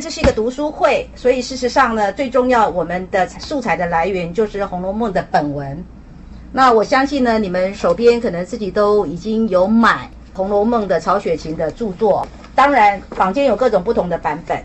[0.00, 5.82] 这是一个读书会，所以事实上呢，最重要我们的素材的来源就是《红楼梦》的本文。
[6.52, 14.62] 那我相信呢，你们手边可能自己都已经有买《红楼梦》的曹雪芹的著作，当然坊间有各种不同的版本。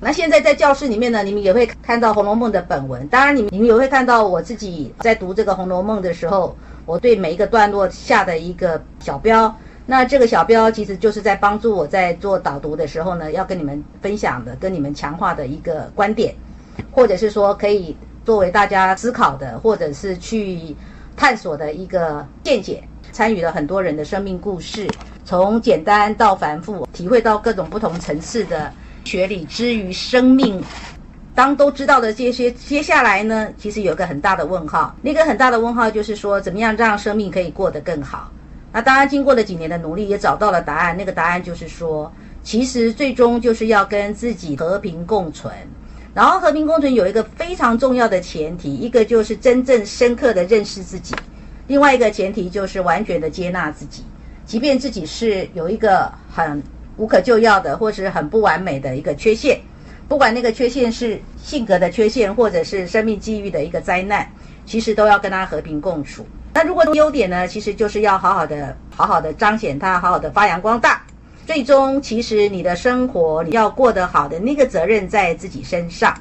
[0.00, 9.54] 那现在在教室里面呢，你们也会看到《红楼梦》的本文，当然你们你们也会看到我自己在读这个《红楼梦》的时候，我对每一个段落下的一个小标。
[9.92, 16.34] 那这个小标其实就是在帮助我在做导读的时候呢，要跟你们分享的、跟你们强化的一个观点，
[16.90, 20.74] 或者是说可以作为大家思考的，或者是去
[21.14, 22.82] 探索的一个见解。
[23.12, 24.88] 参与了很多人的生命故事，
[25.26, 28.72] 从简单到繁复，体会到各种不同层次的
[29.04, 30.58] 学理之于生命。
[31.34, 34.96] 当都知道的这些，接下来呢，其实有个很大的问号。
[35.02, 38.32] 那个很大的问号就是说，怎么样让生命可以过得更好？
[38.72, 40.96] 那当然，经过了几年的努力，也找到了答案。
[40.96, 42.10] 那个答案就是说，
[42.42, 45.52] 其实最终就是要跟自己和平共存。
[46.14, 51.14] 然后，和平共存有一个非常重要的前提，一个就是真正深刻的认识自己；
[51.66, 54.04] 另外一个前提就是完全的接纳自己，
[54.46, 56.62] 即便自己是有一个很
[56.96, 59.60] 无可救药的，或是很不完美的一个缺陷，
[60.08, 64.30] 不管那个缺陷是性格的缺陷，或者是生命际遇的一个灾难，
[64.64, 66.26] 其实都要跟他和平共处。
[66.54, 71.02] 那如果优点呢，其实就是要好好的、好好的彰显它，好好的发扬光大。
[71.46, 76.14] 最终，其实你的生活你要过得好的那个责任在自己身上。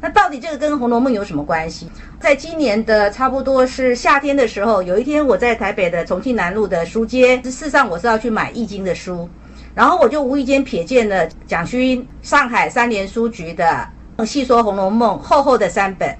[0.00, 1.90] 那到底这个跟《红楼梦》有什么关系？
[2.18, 9.28] 在今年的差不多是夏天的时候，有一天我在台北的重庆南路的书街，事实上我是要去买《易经》的书，
[9.74, 13.86] 然后我就无意间瞥见了蒋勋上海三联书局的
[14.26, 16.16] 《细说红楼梦》厚厚的三本。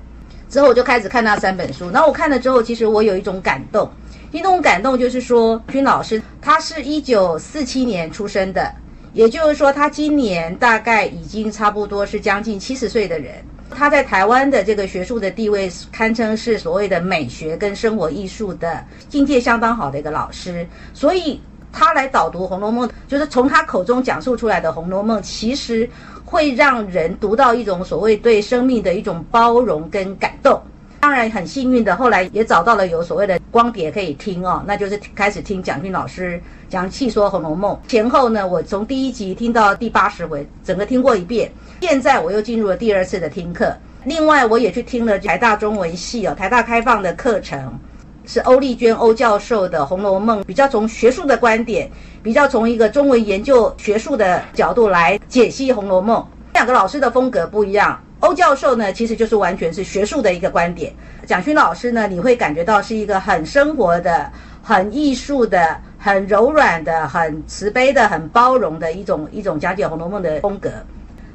[0.49, 3.91] 之后我就开始看那三本书，然后我看了之后，其实我有一种感动，
[4.31, 8.73] 一种感动就是说，君老师他是一九四七年出生的，
[9.12, 13.34] 也就是说他今年大概已经差不多是将近七十岁的人，
[13.71, 21.41] 他在台湾的这个学术的地位堪称是所谓的美学跟生活艺术的境界相当好的一个老师，所以
[21.76, 25.88] 他来导读《红楼梦》，就是从他口中讲述出来的《红楼梦》，其实。
[26.28, 30.60] 会让人读到一种所谓对生命的一种包容跟感动。
[30.98, 37.72] 当然很幸运的，后来也找到了有所谓的光碟可以听哦，那就是开始听蒋勋老师讲《细说红楼梦》。
[37.88, 41.48] 前后呢，我从第一集听到第八十回，整个听过一遍。
[41.81, 43.72] 现在我又进入了第二次的听课。
[44.04, 47.78] 另外，我也去听了台大中文系哦，台大开放的课程。
[48.26, 51.88] 是欧丽娟欧教授的《红楼梦》，比较从学术的观点，
[52.25, 56.20] 比较从一个中文研究学术的角度来解析《红楼梦》。
[56.53, 60.91] 两个老师的风格不一样，欧教授呢，其实就是完全是学术的一个观点；
[61.25, 64.28] 蒋勋老师呢，你会感觉到是一个很生活的、
[64.60, 70.69] 很艺术的、很柔软的、很慈悲的、很包容的一种一种讲解《红楼梦》的风格。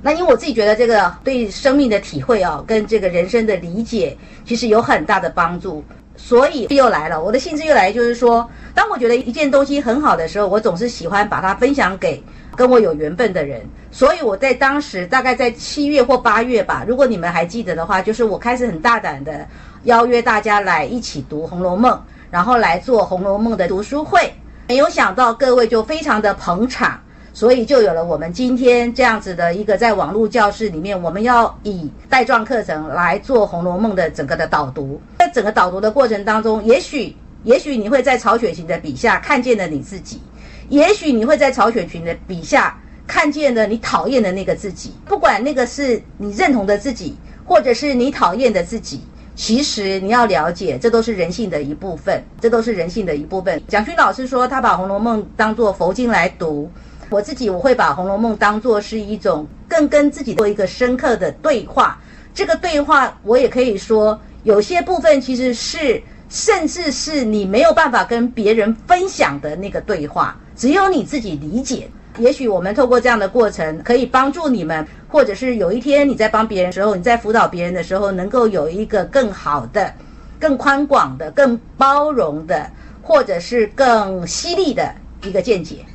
[0.02, 5.82] 那因为我自己觉得这个对生命的体会啊，跟这个人生的理解，其实有很大的帮助。
[6.24, 12.24] 所以又来了，我的兴致又来，就是说，当我觉得一件东西很好的时候，我总是喜欢把它分享给
[12.56, 13.62] 跟我有缘分的人。
[13.92, 19.46] 所以我在当时大概在七月或八月吧，如果你们还记得的话，就是我开始很大胆的
[19.84, 21.92] 邀约大家来一起读《红楼梦》，
[22.30, 24.32] 然后来做《红楼梦》的读书会。
[24.68, 26.98] 没有想到各位就非常的捧场。
[27.34, 35.02] 所以就有了我们今天这样子的一个在网络教室里面，我们要以带状课程来做《红楼梦》的整个的导读。
[35.34, 40.22] 整个导读的过程当中，也许也许你会在曹雪芹的笔下看见了你自己，
[40.70, 44.94] 也许你会在曹雪芹的笔下看见了你讨厌的那个自己。
[45.06, 49.02] 不管那个是你认同的自己，或者是你讨厌的自己，
[49.36, 53.62] 其实你要了解，这都是人性的一部分，这都是人性的一部分。
[53.68, 56.70] 蒋勋老师说，他把《红楼梦》当做佛经来读。
[57.10, 62.00] 我自己我会把《红楼梦》当做是一种更跟自己做一个深刻的对话。
[62.34, 71.90] 这个对话，我也可以说，有些部分其实是，甚至是你没有办法跟别人分享的那个对话，只有你自己理解。
[72.18, 79.94] 也许我们透过这样的过程，可以帮助你们，或者是有一天你在帮别人的时候，你在辅导别人的时候，能够有一个更好的、
[80.40, 82.70] 更宽广的、更包容的，
[83.02, 84.94] 或者是更犀利的
[85.24, 85.86] 一个见解。